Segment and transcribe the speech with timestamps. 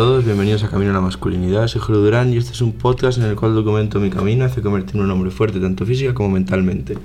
[0.00, 1.68] todos, bienvenidos a Camino a la Masculinidad.
[1.68, 4.62] Soy Julio Durán y este es un podcast en el cual documento mi camino hacia
[4.62, 6.96] convertirme en un hombre fuerte, tanto física como mentalmente.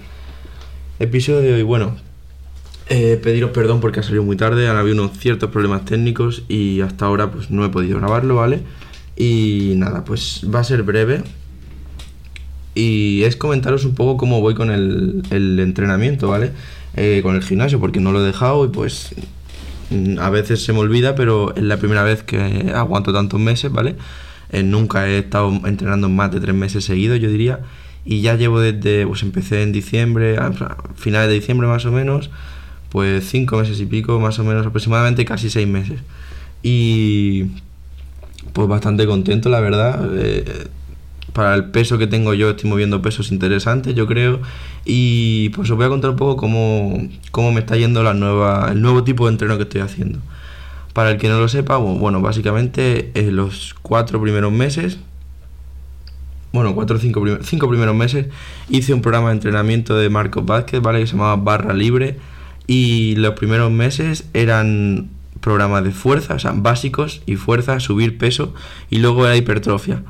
[0.98, 1.98] Episodio de hoy, bueno,
[2.88, 6.80] eh, pediros perdón porque ha salido muy tarde, han habido unos ciertos problemas técnicos y
[6.80, 8.62] hasta ahora pues no he podido grabarlo, ¿vale?
[9.18, 11.22] Y nada, pues va a ser breve.
[12.76, 16.54] Y es comentaros un poco cómo voy con el, entrenamiento, ¿vale?
[16.96, 19.14] Eh, con el gimnasio, porque no lo he dejado y pues
[20.20, 23.96] a veces se me olvida, pero es la primera vez que aguanto tantos meses, ¿vale?
[24.52, 27.60] Eh, nunca he estado entrenando más de tres meses seguidos, yo diría.
[28.06, 30.38] Y ya llevo desde, pues empecé en diciembre,
[30.96, 32.30] finales de diciembre más o menos,
[32.90, 36.00] pues cinco meses y pico, más o menos aproximadamente casi seis meses.
[36.62, 37.46] Y
[38.54, 40.08] pues bastante contento, la verdad.
[40.16, 40.68] Eh,
[41.36, 44.40] para el peso que tengo yo estoy moviendo pesos interesantes, yo creo.
[44.86, 48.70] Y pues os voy a contar un poco cómo, cómo me está yendo la nueva,
[48.72, 50.20] el nuevo tipo de entreno que estoy haciendo.
[50.94, 54.98] Para el que no lo sepa, bueno, básicamente en los cuatro primeros meses,
[56.54, 58.28] bueno, cuatro o cinco, cinco primeros meses,
[58.70, 61.02] hice un programa de entrenamiento de Marcos Vázquez, ¿vale?
[61.02, 62.18] Que se llamaba Barra Libre.
[62.66, 65.10] Y los primeros meses eran
[65.42, 68.54] programas de fuerza, o sea, básicos y fuerza, subir peso,
[68.90, 70.02] y luego era hipertrofia.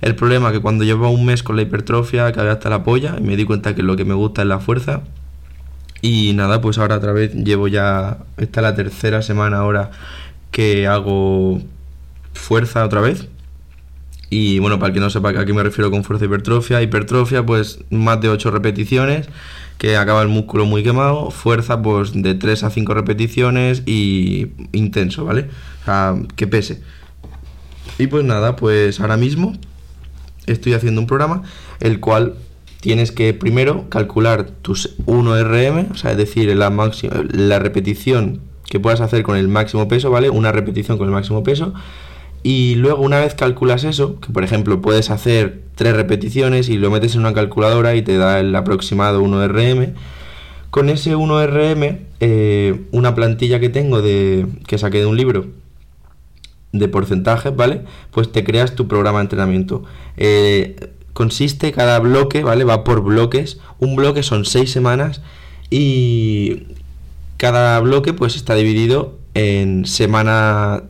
[0.00, 3.16] El problema es que cuando llevo un mes con la hipertrofia, acabé hasta la polla
[3.18, 5.02] y me di cuenta que lo que me gusta es la fuerza.
[6.02, 9.90] Y nada, pues ahora otra vez llevo ya, esta es la tercera semana ahora
[10.50, 11.60] que hago
[12.32, 13.28] fuerza otra vez.
[14.30, 17.44] Y bueno, para el que no sepa a qué me refiero con fuerza hipertrofia, hipertrofia
[17.44, 19.28] pues más de 8 repeticiones,
[19.76, 25.24] que acaba el músculo muy quemado, fuerza pues de 3 a 5 repeticiones y intenso,
[25.24, 25.48] ¿vale?
[25.82, 26.80] O sea, que pese.
[27.98, 29.58] Y pues nada, pues ahora mismo
[30.52, 31.42] estoy haciendo un programa
[31.80, 32.34] el cual
[32.80, 36.70] tienes que primero calcular tus 1RM, o sea, es decir, la,
[37.32, 40.30] la repetición que puedas hacer con el máximo peso, ¿vale?
[40.30, 41.74] Una repetición con el máximo peso.
[42.42, 46.90] Y luego una vez calculas eso, que por ejemplo puedes hacer tres repeticiones y lo
[46.90, 49.92] metes en una calculadora y te da el aproximado 1RM,
[50.70, 55.46] con ese 1RM, eh, una plantilla que tengo de que saqué de un libro
[56.72, 57.82] de porcentajes, ¿vale?
[58.10, 59.84] Pues te creas tu programa de entrenamiento.
[60.16, 62.64] Eh, consiste cada bloque, ¿vale?
[62.64, 63.58] Va por bloques.
[63.78, 65.20] Un bloque son seis semanas
[65.68, 66.64] y
[67.36, 70.82] cada bloque pues está dividido en semana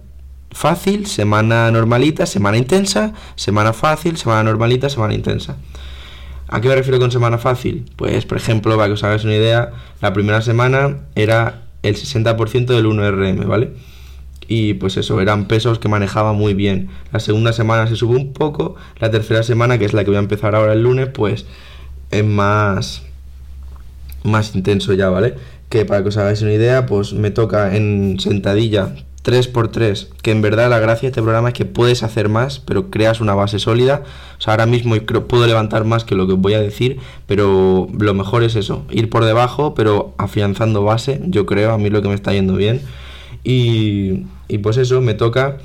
[0.51, 5.57] fácil, semana normalita, semana intensa, semana fácil, semana normalita, semana intensa.
[6.49, 7.89] ¿A qué me refiero con semana fácil?
[7.95, 9.71] Pues, por ejemplo, para que os hagáis una idea,
[10.01, 13.73] la primera semana era el 60% del 1RM, ¿vale?
[14.51, 16.89] Y pues eso, eran pesos que manejaba muy bien.
[17.13, 20.17] La segunda semana se sube un poco, la tercera semana, que es la que voy
[20.17, 21.47] a empezar ahora el lunes, pues
[22.11, 23.03] es más,
[24.25, 25.37] más intenso ya, ¿vale?
[25.69, 30.43] Que para que os hagáis una idea, pues me toca en sentadilla 3x3, que en
[30.43, 33.61] verdad la gracia de este programa es que puedes hacer más, pero creas una base
[33.61, 34.03] sólida.
[34.37, 34.97] O sea, ahora mismo
[35.29, 39.11] puedo levantar más que lo que voy a decir, pero lo mejor es eso, ir
[39.11, 42.81] por debajo, pero afianzando base, yo creo, a mí lo que me está yendo bien.
[43.45, 45.59] Y, y pues eso, me toca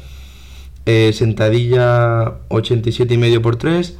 [0.86, 3.98] eh, sentadilla 87 y medio por 3,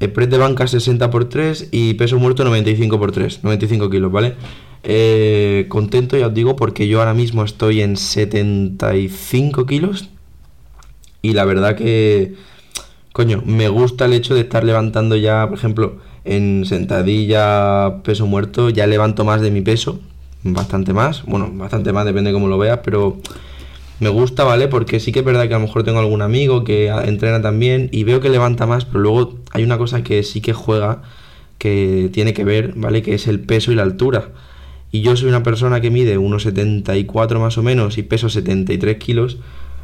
[0.00, 4.34] eh, de banca 60 por 3 y peso muerto 95 por 3, 95 kilos, ¿vale?
[4.84, 10.10] Eh, contento, ya os digo, porque yo ahora mismo estoy en 75 kilos
[11.22, 12.34] y la verdad que,
[13.12, 18.68] coño, me gusta el hecho de estar levantando ya, por ejemplo, en sentadilla, peso muerto,
[18.68, 20.00] ya levanto más de mi peso,
[20.42, 23.18] bastante más, bueno, bastante más, depende de cómo lo veas, pero
[24.02, 24.68] me gusta, ¿vale?
[24.68, 27.88] Porque sí que es verdad que a lo mejor tengo algún amigo que entrena también
[27.92, 31.02] y veo que levanta más, pero luego hay una cosa que sí que juega,
[31.58, 33.02] que tiene que ver, ¿vale?
[33.02, 34.30] Que es el peso y la altura.
[34.90, 38.98] Y yo soy una persona que mide unos 74 más o menos y peso 73
[38.98, 39.38] kilos.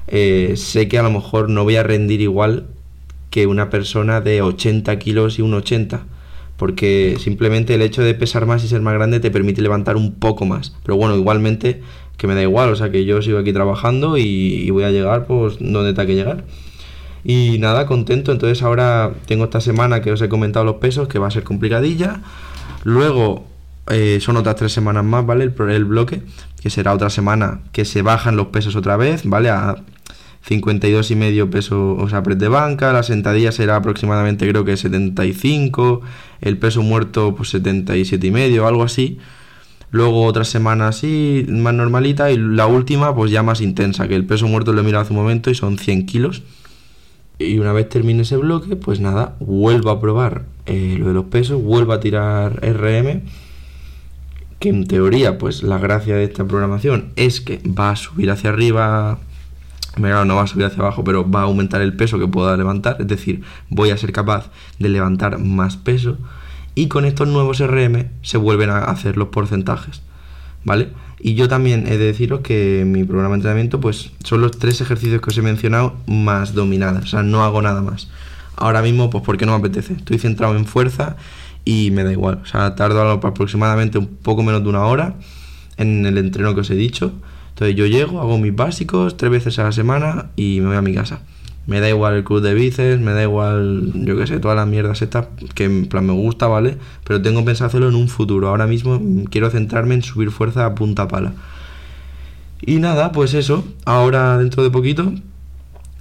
[0.08, 2.66] Eh, sé que a lo mejor no voy a rendir igual
[3.30, 6.04] que una persona de 80 kilos y un 80
[6.58, 10.16] porque simplemente el hecho de pesar más y ser más grande te permite levantar un
[10.16, 10.74] poco más.
[10.82, 11.82] Pero bueno, igualmente
[12.18, 15.26] que me da igual, o sea que yo sigo aquí trabajando y, voy a llegar
[15.26, 16.44] pues donde tenga que llegar.
[17.24, 21.18] Y nada, contento, entonces ahora tengo esta semana que os he comentado los pesos, que
[21.18, 22.20] va a ser complicadilla.
[22.84, 23.46] Luego
[23.88, 25.44] eh, son otras tres semanas más, ¿vale?
[25.44, 26.22] El, bloque,
[26.60, 29.50] que será otra semana que se bajan los pesos otra vez, ¿vale?
[29.50, 29.76] A
[30.42, 34.76] 52 y medio peso, o sea, press de banca, la sentadilla será aproximadamente creo que
[34.76, 36.00] 75,
[36.40, 39.18] el peso muerto pues 77 y medio, algo así.
[39.90, 44.26] Luego otra semana así, más normalita, y la última pues ya más intensa, que el
[44.26, 46.42] peso muerto lo he mirado hace un momento y son 100 kilos.
[47.38, 51.24] Y una vez termine ese bloque, pues nada, vuelvo a probar eh, lo de los
[51.26, 53.22] pesos, vuelvo a tirar RM,
[54.58, 58.50] que en teoría pues la gracia de esta programación es que va a subir hacia
[58.50, 59.20] arriba
[59.94, 62.56] Claro, no va a subir hacia abajo, pero va a aumentar el peso que pueda
[62.56, 66.18] levantar, es decir, voy a ser capaz de levantar más peso
[66.78, 70.00] y con estos nuevos RM se vuelven a hacer los porcentajes,
[70.62, 70.90] ¿vale?
[71.18, 74.80] Y yo también he de deciros que mi programa de entrenamiento pues son los tres
[74.80, 78.08] ejercicios que os he mencionado más dominadas, o sea, no hago nada más.
[78.54, 81.16] Ahora mismo pues porque no me apetece, estoy centrado en fuerza
[81.64, 85.16] y me da igual, o sea, tardo aproximadamente un poco menos de una hora
[85.78, 87.12] en el entreno que os he dicho.
[87.48, 90.82] Entonces yo llego, hago mis básicos tres veces a la semana y me voy a
[90.82, 91.22] mi casa.
[91.68, 94.66] Me da igual el club de bíceps, me da igual, yo qué sé, todas las
[94.66, 96.78] mierdas estas que en plan me gusta, ¿vale?
[97.04, 98.48] Pero tengo pensado hacerlo en un futuro.
[98.48, 98.98] Ahora mismo
[99.30, 101.34] quiero centrarme en subir fuerza a punta pala.
[102.62, 103.68] Y nada, pues eso.
[103.84, 105.12] Ahora dentro de poquito,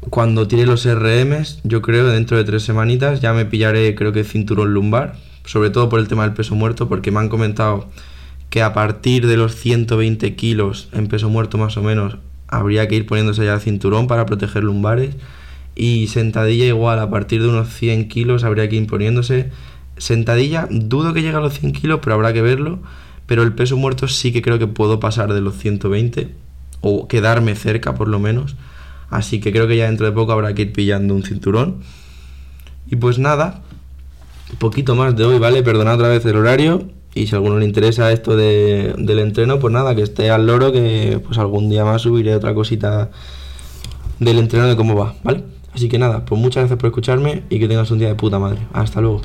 [0.09, 4.23] cuando tire los RMs, yo creo dentro de tres semanitas ya me pillaré, creo que
[4.23, 5.17] cinturón lumbar.
[5.43, 7.89] Sobre todo por el tema del peso muerto, porque me han comentado
[8.49, 12.95] que a partir de los 120 kilos en peso muerto más o menos habría que
[12.95, 15.17] ir poniéndose ya el cinturón para proteger lumbares
[15.77, 19.51] y sentadilla igual, a partir de unos 100 kilos habría que ir poniéndose.
[19.97, 22.79] Sentadilla, dudo que llegue a los 100 kilos, pero habrá que verlo.
[23.27, 26.29] Pero el peso muerto sí que creo que puedo pasar de los 120
[26.81, 28.55] o quedarme cerca por lo menos.
[29.11, 31.81] Así que creo que ya dentro de poco habrá que ir pillando un cinturón.
[32.89, 33.61] Y pues nada,
[34.57, 35.61] poquito más de hoy, ¿vale?
[35.61, 36.89] Perdonad otra vez el horario.
[37.13, 40.47] Y si a alguno le interesa esto de, del entreno, pues nada, que esté al
[40.47, 43.11] loro, que pues algún día más subiré otra cosita
[44.19, 45.43] del entreno de cómo va, ¿vale?
[45.77, 48.39] Así que nada, pues muchas gracias por escucharme y que tengas un día de puta
[48.39, 48.61] madre.
[48.73, 49.21] Hasta luego.